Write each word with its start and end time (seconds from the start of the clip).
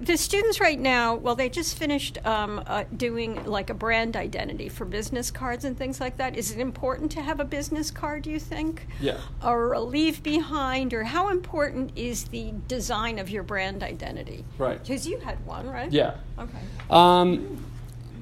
The 0.00 0.18
students 0.18 0.60
right 0.60 0.78
now, 0.78 1.14
well, 1.14 1.34
they 1.34 1.48
just 1.48 1.78
finished 1.78 2.18
um, 2.26 2.62
uh, 2.66 2.84
doing 2.94 3.42
like 3.46 3.70
a 3.70 3.74
brand 3.74 4.16
identity 4.16 4.68
for 4.68 4.84
business 4.84 5.30
cards 5.30 5.64
and 5.64 5.78
things 5.78 5.98
like 5.98 6.18
that. 6.18 6.36
Is 6.36 6.50
it 6.50 6.58
important 6.58 7.10
to 7.12 7.22
have 7.22 7.40
a 7.40 7.44
business 7.46 7.90
card, 7.90 8.24
do 8.24 8.30
you 8.30 8.38
think? 8.38 8.86
Yeah. 9.00 9.16
Or 9.42 9.72
a 9.72 9.80
leave 9.80 10.22
behind, 10.22 10.92
or 10.92 11.04
how 11.04 11.30
important 11.30 11.92
is 11.96 12.24
the 12.24 12.52
design 12.68 13.18
of 13.18 13.30
your 13.30 13.42
brand 13.42 13.82
identity? 13.82 14.44
Right. 14.58 14.78
Because 14.78 15.08
you 15.08 15.20
had 15.20 15.42
one, 15.46 15.66
right? 15.66 15.90
Yeah. 15.90 16.16
Okay. 16.38 16.58
Um, 16.90 17.64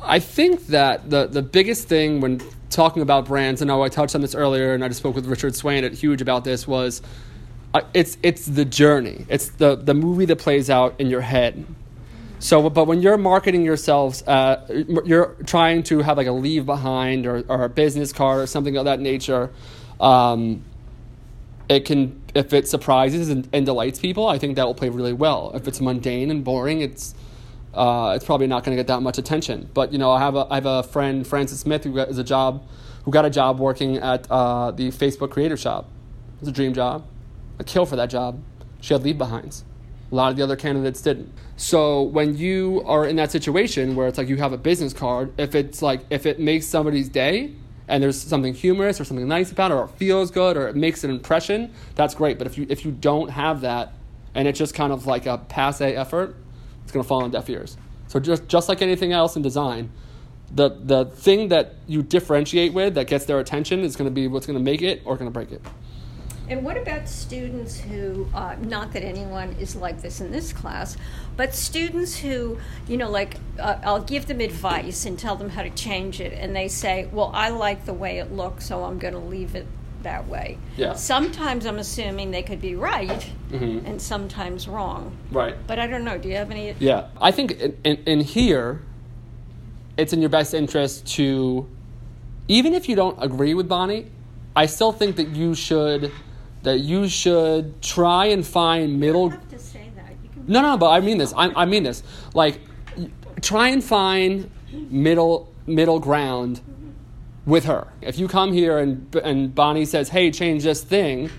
I 0.00 0.20
think 0.20 0.68
that 0.68 1.10
the 1.10 1.26
the 1.26 1.42
biggest 1.42 1.88
thing 1.88 2.20
when 2.20 2.40
talking 2.70 3.02
about 3.02 3.26
brands, 3.26 3.62
and 3.62 3.68
I 3.68 3.74
know 3.74 3.82
I 3.82 3.88
touched 3.88 4.14
on 4.14 4.20
this 4.20 4.36
earlier, 4.36 4.74
and 4.74 4.84
I 4.84 4.86
just 4.86 5.00
spoke 5.00 5.16
with 5.16 5.26
Richard 5.26 5.56
Swain 5.56 5.82
at 5.82 5.92
Huge 5.92 6.22
about 6.22 6.44
this, 6.44 6.68
was 6.68 7.02
it's 7.94 8.16
it's 8.22 8.46
the 8.46 8.64
journey. 8.64 9.26
It's 9.28 9.48
the 9.50 9.76
the 9.76 9.94
movie 9.94 10.24
that 10.26 10.36
plays 10.36 10.70
out 10.70 10.94
in 10.98 11.08
your 11.08 11.20
head. 11.20 11.66
So, 12.40 12.70
but 12.70 12.84
when 12.86 13.02
you're 13.02 13.18
marketing 13.18 13.64
yourselves, 13.64 14.22
uh, 14.22 14.64
you're 15.04 15.34
trying 15.44 15.82
to 15.84 16.00
have 16.02 16.16
like 16.16 16.28
a 16.28 16.32
leave 16.32 16.66
behind 16.66 17.26
or, 17.26 17.44
or 17.48 17.64
a 17.64 17.68
business 17.68 18.12
card 18.12 18.40
or 18.40 18.46
something 18.46 18.76
of 18.76 18.84
that 18.84 19.00
nature. 19.00 19.50
Um, 19.98 20.62
it 21.68 21.84
can, 21.84 22.22
if 22.34 22.52
it 22.52 22.68
surprises 22.68 23.28
and, 23.28 23.48
and 23.52 23.66
delights 23.66 23.98
people, 23.98 24.28
I 24.28 24.38
think 24.38 24.54
that 24.54 24.64
will 24.64 24.74
play 24.74 24.88
really 24.88 25.12
well. 25.12 25.50
If 25.52 25.66
it's 25.66 25.80
mundane 25.80 26.30
and 26.30 26.44
boring, 26.44 26.80
it's 26.80 27.14
uh, 27.74 28.12
it's 28.14 28.24
probably 28.24 28.46
not 28.46 28.64
going 28.64 28.76
to 28.76 28.80
get 28.80 28.86
that 28.86 29.00
much 29.00 29.18
attention. 29.18 29.68
But 29.74 29.92
you 29.92 29.98
know, 29.98 30.12
I 30.12 30.20
have 30.20 30.36
a 30.36 30.46
I 30.48 30.54
have 30.54 30.66
a 30.66 30.84
friend, 30.84 31.26
Francis 31.26 31.58
Smith, 31.58 31.82
who 31.82 31.92
got, 31.92 32.08
is 32.08 32.18
a 32.18 32.24
job, 32.24 32.64
who 33.04 33.10
got 33.10 33.24
a 33.24 33.30
job 33.30 33.58
working 33.58 33.96
at 33.96 34.30
uh, 34.30 34.70
the 34.70 34.88
Facebook 34.88 35.30
Creative 35.30 35.58
Shop. 35.58 35.88
It's 36.40 36.48
a 36.48 36.52
dream 36.52 36.72
job 36.72 37.04
a 37.58 37.64
kill 37.64 37.86
for 37.86 37.96
that 37.96 38.10
job. 38.10 38.42
She 38.80 38.94
had 38.94 39.02
leave 39.02 39.18
behinds. 39.18 39.64
A 40.10 40.14
lot 40.14 40.30
of 40.30 40.36
the 40.36 40.42
other 40.42 40.56
candidates 40.56 41.02
didn't. 41.02 41.32
So 41.56 42.02
when 42.02 42.36
you 42.36 42.82
are 42.86 43.04
in 43.04 43.16
that 43.16 43.30
situation 43.30 43.94
where 43.94 44.08
it's 44.08 44.16
like 44.16 44.28
you 44.28 44.36
have 44.36 44.52
a 44.52 44.58
business 44.58 44.92
card, 44.92 45.32
if 45.38 45.54
it's 45.54 45.82
like 45.82 46.00
if 46.08 46.24
it 46.24 46.40
makes 46.40 46.66
somebody's 46.66 47.08
day 47.08 47.54
and 47.88 48.02
there's 48.02 48.20
something 48.20 48.54
humorous 48.54 49.00
or 49.00 49.04
something 49.04 49.28
nice 49.28 49.50
about 49.50 49.70
it 49.70 49.74
or 49.74 49.84
it 49.84 49.90
feels 49.90 50.30
good 50.30 50.56
or 50.56 50.68
it 50.68 50.76
makes 50.76 51.04
an 51.04 51.10
impression, 51.10 51.72
that's 51.94 52.14
great. 52.14 52.38
But 52.38 52.46
if 52.46 52.56
you 52.56 52.66
if 52.70 52.84
you 52.84 52.92
don't 52.92 53.28
have 53.28 53.62
that 53.62 53.92
and 54.34 54.48
it's 54.48 54.58
just 54.58 54.74
kind 54.74 54.92
of 54.92 55.06
like 55.06 55.26
a 55.26 55.38
passe 55.38 55.94
effort, 55.94 56.36
it's 56.84 56.92
gonna 56.92 57.04
fall 57.04 57.24
on 57.24 57.30
deaf 57.30 57.50
ears. 57.50 57.76
So 58.06 58.18
just 58.18 58.48
just 58.48 58.68
like 58.68 58.80
anything 58.80 59.12
else 59.12 59.36
in 59.36 59.42
design, 59.42 59.90
the 60.54 60.70
the 60.70 61.04
thing 61.06 61.48
that 61.48 61.74
you 61.86 62.02
differentiate 62.02 62.72
with 62.72 62.94
that 62.94 63.08
gets 63.08 63.26
their 63.26 63.40
attention 63.40 63.80
is 63.80 63.96
gonna 63.96 64.10
be 64.10 64.26
what's 64.26 64.46
gonna 64.46 64.58
make 64.58 64.80
it 64.80 65.02
or 65.04 65.16
gonna 65.16 65.30
break 65.30 65.52
it. 65.52 65.60
And 66.48 66.64
what 66.64 66.76
about 66.78 67.08
students 67.08 67.78
who, 67.78 68.26
uh, 68.34 68.56
not 68.60 68.92
that 68.94 69.04
anyone 69.04 69.54
is 69.60 69.76
like 69.76 70.00
this 70.00 70.20
in 70.20 70.30
this 70.32 70.52
class, 70.52 70.96
but 71.36 71.54
students 71.54 72.16
who, 72.16 72.58
you 72.86 72.96
know, 72.96 73.10
like 73.10 73.36
uh, 73.58 73.78
I'll 73.84 74.00
give 74.02 74.26
them 74.26 74.40
advice 74.40 75.04
and 75.04 75.18
tell 75.18 75.36
them 75.36 75.50
how 75.50 75.62
to 75.62 75.70
change 75.70 76.20
it, 76.20 76.32
and 76.32 76.56
they 76.56 76.68
say, 76.68 77.08
well, 77.12 77.30
I 77.34 77.50
like 77.50 77.84
the 77.84 77.92
way 77.92 78.18
it 78.18 78.32
looks, 78.32 78.66
so 78.66 78.84
I'm 78.84 78.98
going 78.98 79.12
to 79.14 79.20
leave 79.20 79.54
it 79.54 79.66
that 80.02 80.26
way. 80.28 80.56
Yeah. 80.76 80.94
Sometimes 80.94 81.66
I'm 81.66 81.78
assuming 81.78 82.30
they 82.30 82.42
could 82.42 82.60
be 82.60 82.76
right 82.76 83.30
Mhm. 83.50 83.84
and 83.86 84.00
sometimes 84.00 84.68
wrong. 84.68 85.16
Right. 85.32 85.54
But 85.66 85.78
I 85.80 85.86
don't 85.86 86.04
know. 86.04 86.16
Do 86.18 86.28
you 86.28 86.36
have 86.36 86.50
any? 86.50 86.74
Yeah, 86.78 87.08
I 87.20 87.30
think 87.30 87.52
in, 87.52 87.76
in, 87.84 87.96
in 88.06 88.20
here, 88.20 88.80
it's 89.96 90.12
in 90.12 90.20
your 90.20 90.28
best 90.30 90.54
interest 90.54 91.06
to, 91.16 91.68
even 92.46 92.72
if 92.74 92.88
you 92.88 92.94
don't 92.96 93.20
agree 93.22 93.54
with 93.54 93.68
Bonnie, 93.68 94.06
I 94.54 94.66
still 94.66 94.92
think 94.92 95.16
that 95.16 95.28
you 95.28 95.54
should, 95.54 96.12
that 96.62 96.80
you 96.80 97.08
should 97.08 97.80
try 97.82 98.26
and 98.26 98.46
find 98.46 98.98
middle. 98.98 99.24
You 99.24 99.30
have 99.30 99.48
to 99.48 99.58
say 99.58 99.90
that. 99.96 100.12
You 100.22 100.28
can. 100.30 100.44
No, 100.46 100.62
no, 100.62 100.76
but 100.76 100.90
I 100.90 101.00
mean 101.00 101.18
this. 101.18 101.32
I, 101.36 101.48
I 101.48 101.64
mean 101.64 101.82
this. 101.82 102.02
Like, 102.34 102.60
try 103.40 103.68
and 103.68 103.82
find 103.82 104.50
middle 104.72 105.52
middle 105.66 106.00
ground 106.00 106.60
with 107.46 107.64
her. 107.64 107.88
If 108.00 108.18
you 108.18 108.28
come 108.28 108.52
here 108.52 108.78
and 108.78 109.14
and 109.16 109.54
Bonnie 109.54 109.84
says, 109.84 110.08
"Hey, 110.08 110.30
change 110.30 110.64
this 110.64 110.82
thing," 110.82 111.30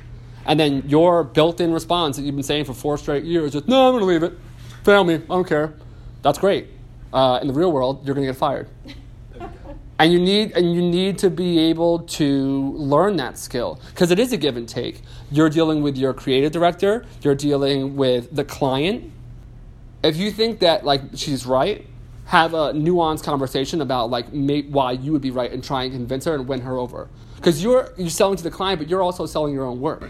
and 0.46 0.60
then 0.60 0.84
your 0.88 1.24
built-in 1.24 1.74
response 1.74 2.18
that 2.18 2.24
you've 2.24 2.36
been 2.36 2.44
saying 2.44 2.66
for 2.66 2.74
four 2.74 2.98
straight 2.98 3.24
years 3.24 3.56
is, 3.56 3.68
"No, 3.68 3.88
I'm 3.88 3.94
going 3.94 4.02
to 4.02 4.06
leave 4.06 4.24
it. 4.24 4.38
Fail 4.84 5.04
me. 5.04 5.16
I 5.16 5.18
don't 5.18 5.48
care." 5.48 5.74
That's 6.22 6.40
great. 6.40 6.68
Uh, 7.14 7.40
in 7.42 7.48
the 7.48 7.54
real 7.54 7.72
world, 7.72 8.06
you're 8.06 8.14
going 8.14 8.28
to 8.28 8.32
get 8.34 8.40
fired. 8.40 8.68
and 10.00 10.14
you 10.14 10.20
need 10.20 10.54
and 10.54 10.74
you 10.74 10.82
need 10.82 11.18
to 11.20 11.30
be 11.30 11.60
able 11.60 12.00
to 12.00 12.72
learn 12.72 13.18
that 13.18 13.38
skill 13.38 13.80
because 13.90 14.10
it 14.10 14.18
is 14.18 14.32
a 14.32 14.38
give 14.38 14.56
and 14.56 14.68
take. 14.68 15.02
You're 15.30 15.50
dealing 15.50 15.84
with 15.84 15.98
your 15.98 16.14
creative 16.14 16.54
director. 16.54 17.06
You're 17.22 17.36
dealing 17.36 17.98
with 17.98 18.34
the 18.34 18.46
client. 18.46 19.12
If 20.02 20.16
you 20.16 20.32
think 20.32 20.60
that 20.62 20.86
like 20.86 21.02
she's 21.16 21.46
right, 21.46 21.86
have 22.26 22.54
a 22.54 22.72
nuanced 22.74 23.24
conversation 23.24 23.82
about 23.82 24.10
like 24.10 24.32
may, 24.32 24.62
why 24.62 24.94
you 24.94 25.12
would 25.12 25.22
be 25.22 25.32
right 25.32 25.52
and 25.52 25.62
try 25.62 25.84
and 25.84 25.92
convince 25.92 26.26
her 26.26 26.34
and 26.34 26.48
win 26.48 26.62
her 26.62 26.78
over. 26.78 27.10
Because 27.36 27.62
you're 27.62 27.92
you're 27.98 28.10
selling 28.10 28.38
to 28.38 28.44
the 28.44 28.52
client, 28.52 28.80
but 28.80 28.90
you're 28.90 29.02
also 29.02 29.26
selling 29.26 29.54
your 29.54 29.66
own 29.66 29.82
work. 29.82 30.10